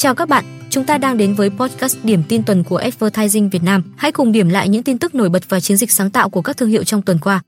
Chào 0.00 0.14
các 0.14 0.28
bạn, 0.28 0.44
chúng 0.70 0.84
ta 0.84 0.98
đang 0.98 1.16
đến 1.16 1.34
với 1.34 1.50
podcast 1.50 1.98
điểm 2.02 2.22
tin 2.28 2.42
tuần 2.42 2.64
của 2.64 2.76
Advertising 2.76 3.48
Việt 3.48 3.62
Nam. 3.62 3.82
Hãy 3.96 4.12
cùng 4.12 4.32
điểm 4.32 4.48
lại 4.48 4.68
những 4.68 4.82
tin 4.82 4.98
tức 4.98 5.14
nổi 5.14 5.28
bật 5.28 5.48
và 5.48 5.60
chiến 5.60 5.76
dịch 5.76 5.90
sáng 5.90 6.10
tạo 6.10 6.30
của 6.30 6.42
các 6.42 6.56
thương 6.56 6.68
hiệu 6.68 6.84
trong 6.84 7.02
tuần 7.02 7.18
qua. 7.18 7.42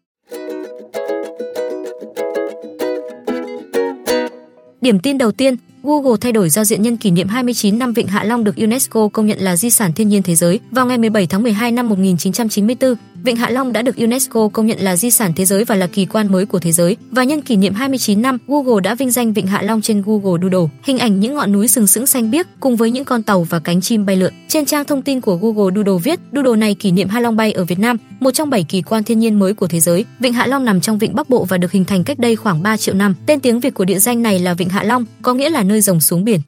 Điểm 4.80 5.00
tin 5.00 5.18
đầu 5.18 5.32
tiên, 5.32 5.56
Google 5.82 6.16
thay 6.20 6.32
đổi 6.32 6.50
giao 6.50 6.64
diện 6.64 6.82
nhân 6.82 6.96
kỷ 6.96 7.10
niệm 7.10 7.28
29 7.28 7.78
năm 7.78 7.92
Vịnh 7.92 8.06
Hạ 8.06 8.24
Long 8.24 8.44
được 8.44 8.56
UNESCO 8.56 9.08
công 9.08 9.26
nhận 9.26 9.38
là 9.38 9.56
di 9.56 9.70
sản 9.70 9.92
thiên 9.92 10.08
nhiên 10.08 10.22
thế 10.22 10.34
giới. 10.34 10.60
Vào 10.70 10.86
ngày 10.86 10.98
17 10.98 11.26
tháng 11.26 11.42
12 11.42 11.72
năm 11.72 11.88
1994, 11.88 12.94
Vịnh 13.24 13.36
Hạ 13.36 13.50
Long 13.50 13.72
đã 13.72 13.82
được 13.82 13.96
UNESCO 13.96 14.48
công 14.48 14.66
nhận 14.66 14.78
là 14.80 14.96
di 14.96 15.10
sản 15.10 15.32
thế 15.36 15.44
giới 15.44 15.64
và 15.64 15.74
là 15.74 15.86
kỳ 15.86 16.06
quan 16.06 16.32
mới 16.32 16.46
của 16.46 16.58
thế 16.58 16.72
giới. 16.72 16.96
Và 17.10 17.24
nhân 17.24 17.42
kỷ 17.42 17.56
niệm 17.56 17.74
29 17.74 18.22
năm, 18.22 18.38
Google 18.46 18.80
đã 18.82 18.94
vinh 18.94 19.10
danh 19.10 19.32
Vịnh 19.32 19.46
Hạ 19.46 19.62
Long 19.62 19.80
trên 19.80 20.02
Google 20.06 20.40
Doodle. 20.42 20.76
Hình 20.82 20.98
ảnh 20.98 21.20
những 21.20 21.34
ngọn 21.34 21.52
núi 21.52 21.68
sừng 21.68 21.86
sững 21.86 22.06
xanh 22.06 22.30
biếc 22.30 22.46
cùng 22.60 22.76
với 22.76 22.90
những 22.90 23.04
con 23.04 23.22
tàu 23.22 23.42
và 23.42 23.58
cánh 23.58 23.80
chim 23.80 24.06
bay 24.06 24.16
lượn. 24.16 24.32
Trên 24.48 24.64
trang 24.64 24.84
thông 24.84 25.02
tin 25.02 25.20
của 25.20 25.36
Google 25.36 25.74
Doodle 25.76 26.02
viết, 26.04 26.20
Doodle 26.32 26.56
này 26.56 26.74
kỷ 26.74 26.90
niệm 26.90 27.08
Hạ 27.08 27.20
Long 27.20 27.36
bay 27.36 27.52
ở 27.52 27.64
Việt 27.64 27.78
Nam, 27.78 27.96
một 28.20 28.30
trong 28.30 28.50
bảy 28.50 28.64
kỳ 28.64 28.82
quan 28.82 29.04
thiên 29.04 29.18
nhiên 29.18 29.38
mới 29.38 29.54
của 29.54 29.66
thế 29.66 29.80
giới. 29.80 30.04
Vịnh 30.20 30.32
Hạ 30.32 30.46
Long 30.46 30.64
nằm 30.64 30.80
trong 30.80 30.98
Vịnh 30.98 31.14
Bắc 31.14 31.30
Bộ 31.30 31.44
và 31.44 31.58
được 31.58 31.72
hình 31.72 31.84
thành 31.84 32.04
cách 32.04 32.18
đây 32.18 32.36
khoảng 32.36 32.62
3 32.62 32.76
triệu 32.76 32.94
năm. 32.94 33.14
Tên 33.26 33.40
tiếng 33.40 33.60
Việt 33.60 33.74
của 33.74 33.84
địa 33.84 33.98
danh 33.98 34.22
này 34.22 34.38
là 34.38 34.54
Vịnh 34.54 34.68
Hạ 34.68 34.82
Long, 34.82 35.04
có 35.22 35.34
nghĩa 35.34 35.50
là 35.50 35.62
nơi 35.70 35.80
rồng 35.80 36.00
xuống 36.00 36.24
biển. 36.24 36.40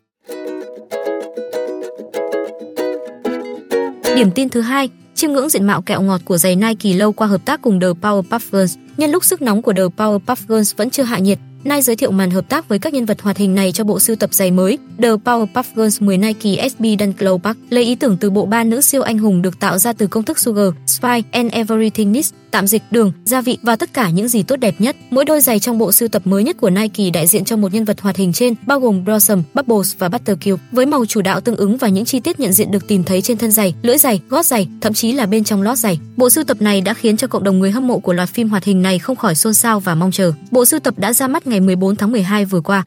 Điểm 4.17 4.31
tin 4.35 4.49
thứ 4.49 4.61
hai, 4.61 4.89
chiêm 5.15 5.33
ngưỡng 5.33 5.49
diện 5.49 5.67
mạo 5.67 5.83
kẹo 5.83 6.03
ngọt 6.03 6.21
của 6.25 6.39
giày 6.39 6.57
Nike 6.57 6.95
lâu 6.95 7.13
qua 7.13 7.27
hợp 7.27 7.45
tác 7.45 7.63
cùng 7.63 7.81
The 7.81 7.87
Powerpuff 7.87 8.41
Girls. 8.51 8.77
Nhân 8.97 9.11
lúc 9.11 9.25
sức 9.25 9.43
nóng 9.43 9.63
của 9.63 9.73
The 9.73 9.83
Powerpuff 9.83 10.37
Girls 10.49 10.77
vẫn 10.77 10.91
chưa 10.91 11.03
hạ 11.03 11.19
nhiệt, 11.19 11.39
Nike 11.65 11.83
giới 11.83 11.97
thiệu 11.97 12.11
màn 12.11 12.31
hợp 12.31 12.49
tác 12.49 12.69
với 12.69 12.79
các 12.79 12.95
nhân 12.95 13.05
vật 13.05 13.23
hoạt 13.23 13.37
hình 13.37 13.55
này 13.55 13.73
cho 13.73 13.85
bộ 13.85 14.01
sưu 14.01 14.17
tập 14.17 14.35
giày 14.35 14.51
mới 14.51 14.79
The 15.03 15.09
Powerpuff 15.09 15.63
Girls 15.75 16.03
10 16.03 16.19
Nike 16.19 16.69
SB 16.69 16.85
Dunk 17.01 17.17
Low 17.19 17.39
Park, 17.39 17.59
lấy 17.71 17.85
ý 17.85 17.95
tưởng 17.95 18.17
từ 18.17 18.31
bộ 18.31 18.47
ba 18.47 18.65
nữ 18.65 18.81
siêu 18.81 19.03
anh 19.03 19.19
hùng 19.19 19.43
được 19.43 19.61
tạo 19.61 19.79
ra 19.79 19.93
từ 19.93 20.07
công 20.07 20.23
thức 20.23 20.39
Sugar, 20.39 20.69
Spice 20.87 21.29
and 21.33 21.53
Everything 21.53 22.13
Needs, 22.13 22.33
tạm 22.51 22.67
dịch 22.67 22.83
đường, 22.91 23.13
gia 23.25 23.41
vị 23.41 23.59
và 23.63 23.77
tất 23.77 23.93
cả 23.93 24.11
những 24.11 24.29
gì 24.29 24.43
tốt 24.43 24.57
đẹp 24.57 24.75
nhất. 24.79 24.97
Mỗi 25.11 25.25
đôi 25.25 25.41
giày 25.41 25.59
trong 25.59 25.79
bộ 25.79 25.93
sưu 25.93 26.09
tập 26.09 26.23
mới 26.25 26.45
nhất 26.45 26.57
của 26.61 26.71
Nike 26.71 27.11
đại 27.11 27.27
diện 27.27 27.45
cho 27.45 27.57
một 27.57 27.75
nhân 27.75 27.85
vật 27.85 28.01
hoạt 28.01 28.17
hình 28.17 28.33
trên, 28.33 28.55
bao 28.67 28.81
gồm 28.81 29.05
Blossom, 29.05 29.43
Bubbles 29.55 29.95
và 29.99 30.09
Buttercup, 30.09 30.61
với 30.73 30.87
màu 30.87 31.07
chủ 31.07 31.23
đạo 31.23 31.41
tương 31.41 31.57
ứng 31.57 31.77
và 31.77 31.89
những 31.89 32.05
chi 32.05 32.21
tiết 32.21 32.41
nhận 32.41 32.53
diện 32.53 32.71
được 32.71 32.89
tìm 32.89 33.05
thấy 33.05 33.23
trên 33.23 33.39
thân 33.39 33.51
giày, 33.53 33.75
lưỡi 33.83 33.99
giày, 33.99 34.21
gót 34.29 34.47
giày, 34.47 34.69
thậm 34.81 34.93
chí 34.93 35.13
là 35.13 35.27
bên 35.27 35.45
trong 35.45 35.63
lót 35.63 35.79
giày. 35.79 35.99
Bộ 36.17 36.31
sưu 36.31 36.45
tập 36.45 36.57
này 36.61 36.81
đã 36.81 36.95
khiến 36.95 37.17
cho 37.17 37.27
cộng 37.27 37.45
đồng 37.45 37.59
người 37.59 37.71
hâm 37.71 37.87
mộ 37.87 37.99
của 37.99 38.13
loạt 38.13 38.29
phim 38.29 38.49
hoạt 38.49 38.65
hình 38.65 38.83
này 38.83 38.99
không 38.99 39.17
khỏi 39.17 39.35
xôn 39.35 39.55
xao 39.55 39.81
và 39.81 39.95
mong 39.95 40.11
chờ. 40.11 40.33
Bộ 40.51 40.65
sưu 40.65 40.81
tập 40.81 40.95
đã 40.97 41.13
ra 41.13 41.29
mắt 41.29 41.47
ngày 41.53 41.61
14 41.61 41.97
tháng 41.97 42.13
12 42.13 42.45
vừa 42.45 42.61
qua. 42.61 42.85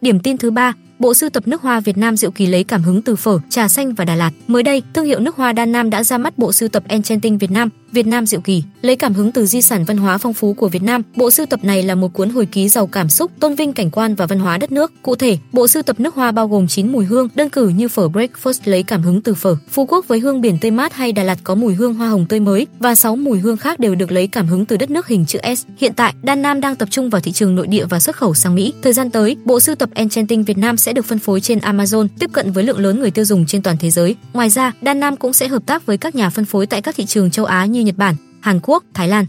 Điểm 0.00 0.20
tin 0.20 0.36
thứ 0.36 0.50
ba, 0.50 0.72
Bộ 0.98 1.14
sưu 1.14 1.30
tập 1.30 1.48
nước 1.48 1.62
hoa 1.62 1.80
Việt 1.80 1.98
Nam 1.98 2.16
Diệu 2.16 2.30
Kỳ 2.30 2.46
lấy 2.46 2.64
cảm 2.64 2.82
hứng 2.82 3.02
từ 3.02 3.16
phở, 3.16 3.38
trà 3.48 3.68
xanh 3.68 3.94
và 3.94 4.04
Đà 4.04 4.14
Lạt. 4.14 4.30
Mới 4.46 4.62
đây, 4.62 4.82
thương 4.94 5.04
hiệu 5.04 5.20
nước 5.20 5.36
hoa 5.36 5.52
Đan 5.52 5.72
Nam 5.72 5.90
đã 5.90 6.02
ra 6.04 6.18
mắt 6.18 6.38
bộ 6.38 6.52
sưu 6.52 6.68
tập 6.68 6.82
Enchanting 6.88 7.38
Việt 7.38 7.50
Nam, 7.50 7.68
Việt 7.92 8.06
Nam 8.06 8.26
Diệu 8.26 8.40
Kỳ, 8.40 8.62
lấy 8.82 8.96
cảm 8.96 9.14
hứng 9.14 9.32
từ 9.32 9.46
di 9.46 9.62
sản 9.62 9.84
văn 9.84 9.96
hóa 9.96 10.18
phong 10.18 10.34
phú 10.34 10.54
của 10.54 10.68
Việt 10.68 10.82
Nam. 10.82 11.02
Bộ 11.16 11.30
sưu 11.30 11.46
tập 11.46 11.60
này 11.62 11.82
là 11.82 11.94
một 11.94 12.12
cuốn 12.12 12.30
hồi 12.30 12.46
ký 12.46 12.68
giàu 12.68 12.86
cảm 12.86 13.08
xúc, 13.08 13.30
tôn 13.40 13.54
vinh 13.54 13.72
cảnh 13.72 13.90
quan 13.90 14.14
và 14.14 14.26
văn 14.26 14.38
hóa 14.38 14.58
đất 14.58 14.72
nước. 14.72 14.92
Cụ 15.02 15.14
thể, 15.14 15.38
bộ 15.52 15.68
sưu 15.68 15.82
tập 15.82 16.00
nước 16.00 16.14
hoa 16.14 16.32
bao 16.32 16.48
gồm 16.48 16.66
9 16.66 16.92
mùi 16.92 17.04
hương, 17.04 17.28
đơn 17.34 17.50
cử 17.50 17.68
như 17.68 17.88
phở 17.88 18.08
breakfast 18.08 18.60
lấy 18.64 18.82
cảm 18.82 19.02
hứng 19.02 19.22
từ 19.22 19.34
phở, 19.34 19.56
Phú 19.70 19.86
Quốc 19.86 20.08
với 20.08 20.20
hương 20.20 20.40
biển 20.40 20.58
tươi 20.58 20.70
mát 20.70 20.94
hay 20.94 21.12
Đà 21.12 21.22
Lạt 21.22 21.38
có 21.44 21.54
mùi 21.54 21.74
hương 21.74 21.94
hoa 21.94 22.08
hồng 22.08 22.26
tươi 22.28 22.40
mới 22.40 22.66
và 22.78 22.94
6 22.94 23.16
mùi 23.16 23.38
hương 23.38 23.56
khác 23.56 23.80
đều 23.80 23.94
được 23.94 24.12
lấy 24.12 24.26
cảm 24.26 24.46
hứng 24.46 24.66
từ 24.66 24.76
đất 24.76 24.90
nước 24.90 25.06
hình 25.06 25.26
chữ 25.26 25.38
S. 25.56 25.64
Hiện 25.78 25.92
tại, 25.94 26.14
Đan 26.22 26.42
Nam 26.42 26.60
đang 26.60 26.76
tập 26.76 26.88
trung 26.90 27.10
vào 27.10 27.20
thị 27.20 27.32
trường 27.32 27.54
nội 27.54 27.66
địa 27.66 27.84
và 27.84 28.00
xuất 28.00 28.16
khẩu 28.16 28.34
sang 28.34 28.54
Mỹ. 28.54 28.72
Thời 28.82 28.92
gian 28.92 29.10
tới, 29.10 29.36
bộ 29.44 29.60
sưu 29.60 29.74
tập 29.74 29.88
Enchanting 29.94 30.44
Việt 30.44 30.58
Nam 30.58 30.76
sẽ 30.86 30.92
được 30.92 31.04
phân 31.04 31.18
phối 31.18 31.40
trên 31.40 31.58
Amazon, 31.58 32.08
tiếp 32.18 32.30
cận 32.32 32.52
với 32.52 32.64
lượng 32.64 32.78
lớn 32.78 33.00
người 33.00 33.10
tiêu 33.10 33.24
dùng 33.24 33.46
trên 33.46 33.62
toàn 33.62 33.76
thế 33.80 33.90
giới. 33.90 34.16
Ngoài 34.32 34.50
ra, 34.50 34.72
Đan 34.80 35.00
Nam 35.00 35.16
cũng 35.16 35.32
sẽ 35.32 35.48
hợp 35.48 35.62
tác 35.66 35.86
với 35.86 35.98
các 35.98 36.14
nhà 36.14 36.30
phân 36.30 36.44
phối 36.44 36.66
tại 36.66 36.82
các 36.82 36.94
thị 36.94 37.04
trường 37.06 37.30
châu 37.30 37.44
Á 37.44 37.64
như 37.64 37.80
Nhật 37.80 37.96
Bản, 37.96 38.14
Hàn 38.40 38.60
Quốc, 38.62 38.84
Thái 38.94 39.08
Lan. 39.08 39.26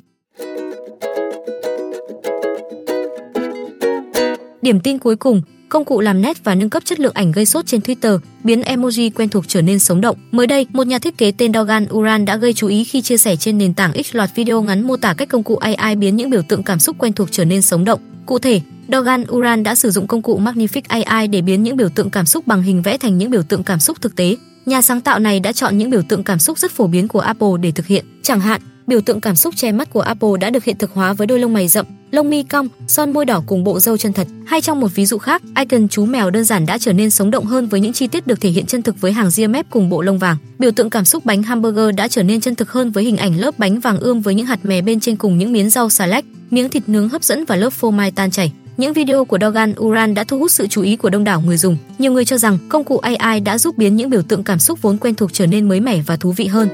Điểm 4.61 4.79
tin 4.79 4.99
cuối 4.99 5.15
cùng, 5.15 5.41
công 5.69 5.85
cụ 5.85 6.01
làm 6.01 6.21
nét 6.21 6.43
và 6.43 6.55
nâng 6.55 6.69
cấp 6.69 6.85
chất 6.85 6.99
lượng 6.99 7.13
ảnh 7.13 7.31
gây 7.31 7.45
sốt 7.45 7.65
trên 7.65 7.81
Twitter, 7.81 8.19
biến 8.43 8.61
emoji 8.61 9.09
quen 9.15 9.29
thuộc 9.29 9.47
trở 9.47 9.61
nên 9.61 9.79
sống 9.79 10.01
động. 10.01 10.17
Mới 10.31 10.47
đây, 10.47 10.67
một 10.73 10.87
nhà 10.87 10.99
thiết 10.99 11.17
kế 11.17 11.31
tên 11.31 11.53
Dogan 11.53 11.87
Uran 11.93 12.25
đã 12.25 12.37
gây 12.37 12.53
chú 12.53 12.67
ý 12.67 12.83
khi 12.83 13.01
chia 13.01 13.17
sẻ 13.17 13.35
trên 13.35 13.57
nền 13.57 13.73
tảng 13.73 14.03
X 14.03 14.15
loạt 14.15 14.29
video 14.35 14.61
ngắn 14.61 14.87
mô 14.87 14.97
tả 14.97 15.13
cách 15.13 15.29
công 15.29 15.43
cụ 15.43 15.55
AI 15.55 15.95
biến 15.95 16.15
những 16.15 16.29
biểu 16.29 16.41
tượng 16.41 16.63
cảm 16.63 16.79
xúc 16.79 16.95
quen 16.99 17.13
thuộc 17.13 17.27
trở 17.31 17.45
nên 17.45 17.61
sống 17.61 17.85
động. 17.85 17.99
Cụ 18.25 18.39
thể, 18.39 18.61
Dogan 18.91 19.23
Uran 19.31 19.63
đã 19.63 19.75
sử 19.75 19.91
dụng 19.91 20.07
công 20.07 20.21
cụ 20.21 20.39
Magnific 20.39 20.81
AI 20.87 21.27
để 21.27 21.41
biến 21.41 21.63
những 21.63 21.77
biểu 21.77 21.89
tượng 21.89 22.09
cảm 22.09 22.25
xúc 22.25 22.47
bằng 22.47 22.61
hình 22.61 22.81
vẽ 22.81 22.97
thành 22.97 23.17
những 23.17 23.29
biểu 23.29 23.43
tượng 23.43 23.63
cảm 23.63 23.79
xúc 23.79 24.01
thực 24.01 24.15
tế. 24.15 24.35
Nhà 24.65 24.81
sáng 24.81 25.01
tạo 25.01 25.19
này 25.19 25.39
đã 25.39 25.51
chọn 25.51 25.77
những 25.77 25.89
biểu 25.89 26.01
tượng 26.01 26.23
cảm 26.23 26.39
xúc 26.39 26.59
rất 26.59 26.71
phổ 26.71 26.87
biến 26.87 27.07
của 27.07 27.19
Apple 27.19 27.49
để 27.61 27.71
thực 27.71 27.85
hiện, 27.85 28.05
chẳng 28.21 28.39
hạn 28.39 28.61
biểu 28.87 29.01
tượng 29.01 29.21
cảm 29.21 29.35
xúc 29.35 29.55
che 29.55 29.71
mắt 29.71 29.89
của 29.93 30.01
Apple 30.01 30.29
đã 30.39 30.49
được 30.49 30.63
hiện 30.63 30.77
thực 30.77 30.91
hóa 30.91 31.13
với 31.13 31.27
đôi 31.27 31.39
lông 31.39 31.53
mày 31.53 31.67
rậm, 31.67 31.85
lông 32.11 32.29
mi 32.29 32.43
cong, 32.43 32.67
son 32.87 33.13
môi 33.13 33.25
đỏ 33.25 33.43
cùng 33.45 33.63
bộ 33.63 33.79
râu 33.79 33.97
chân 33.97 34.13
thật. 34.13 34.27
Hay 34.45 34.61
trong 34.61 34.79
một 34.79 34.95
ví 34.95 35.05
dụ 35.05 35.17
khác, 35.17 35.41
icon 35.55 35.87
chú 35.87 36.05
mèo 36.05 36.29
đơn 36.29 36.43
giản 36.43 36.65
đã 36.65 36.77
trở 36.77 36.93
nên 36.93 37.09
sống 37.09 37.31
động 37.31 37.45
hơn 37.45 37.67
với 37.67 37.79
những 37.79 37.93
chi 37.93 38.07
tiết 38.07 38.27
được 38.27 38.41
thể 38.41 38.49
hiện 38.49 38.65
chân 38.65 38.81
thực 38.81 39.01
với 39.01 39.11
hàng 39.11 39.29
ria 39.29 39.47
mép 39.47 39.69
cùng 39.69 39.89
bộ 39.89 40.01
lông 40.01 40.19
vàng. 40.19 40.37
Biểu 40.59 40.71
tượng 40.71 40.89
cảm 40.89 41.05
xúc 41.05 41.25
bánh 41.25 41.43
hamburger 41.43 41.95
đã 41.95 42.07
trở 42.07 42.23
nên 42.23 42.41
chân 42.41 42.55
thực 42.55 42.71
hơn 42.71 42.91
với 42.91 43.03
hình 43.03 43.17
ảnh 43.17 43.39
lớp 43.39 43.59
bánh 43.59 43.79
vàng 43.79 43.99
ươm 43.99 44.21
với 44.21 44.35
những 44.35 44.45
hạt 44.45 44.65
mè 44.65 44.81
bên 44.81 44.99
trên 44.99 45.15
cùng 45.15 45.37
những 45.37 45.51
miếng 45.51 45.69
rau 45.69 45.89
xà 45.89 46.05
lách, 46.05 46.25
miếng 46.51 46.69
thịt 46.69 46.89
nướng 46.89 47.09
hấp 47.09 47.23
dẫn 47.23 47.45
và 47.45 47.55
lớp 47.55 47.69
phô 47.69 47.91
mai 47.91 48.11
tan 48.11 48.31
chảy. 48.31 48.51
Những 48.77 48.93
video 48.93 49.25
của 49.25 49.37
Dogan 49.41 49.73
Uran 49.79 50.13
đã 50.13 50.23
thu 50.23 50.39
hút 50.39 50.51
sự 50.51 50.67
chú 50.67 50.81
ý 50.81 50.95
của 50.95 51.09
đông 51.09 51.23
đảo 51.23 51.41
người 51.41 51.57
dùng. 51.57 51.77
Nhiều 51.97 52.11
người 52.11 52.25
cho 52.25 52.37
rằng 52.37 52.57
công 52.69 52.83
cụ 52.83 52.97
AI 52.97 53.39
đã 53.39 53.57
giúp 53.57 53.77
biến 53.77 53.95
những 53.95 54.09
biểu 54.09 54.21
tượng 54.21 54.43
cảm 54.43 54.59
xúc 54.59 54.81
vốn 54.81 54.97
quen 54.97 55.15
thuộc 55.15 55.33
trở 55.33 55.47
nên 55.47 55.69
mới 55.69 55.79
mẻ 55.79 56.01
và 56.05 56.17
thú 56.17 56.31
vị 56.31 56.47
hơn. 56.47 56.69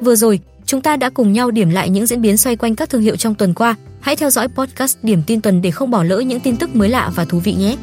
Vừa 0.00 0.16
rồi, 0.16 0.40
chúng 0.66 0.80
ta 0.80 0.96
đã 0.96 1.10
cùng 1.10 1.32
nhau 1.32 1.50
điểm 1.50 1.70
lại 1.70 1.90
những 1.90 2.06
diễn 2.06 2.20
biến 2.20 2.36
xoay 2.36 2.56
quanh 2.56 2.76
các 2.76 2.90
thương 2.90 3.02
hiệu 3.02 3.16
trong 3.16 3.34
tuần 3.34 3.54
qua. 3.54 3.74
Hãy 4.00 4.16
theo 4.16 4.30
dõi 4.30 4.48
podcast 4.48 4.96
Điểm 5.02 5.22
tin 5.26 5.40
tuần 5.40 5.62
để 5.62 5.70
không 5.70 5.90
bỏ 5.90 6.02
lỡ 6.02 6.18
những 6.18 6.40
tin 6.40 6.56
tức 6.56 6.76
mới 6.76 6.88
lạ 6.88 7.10
và 7.14 7.24
thú 7.24 7.40
vị 7.44 7.54
nhé. 7.54 7.76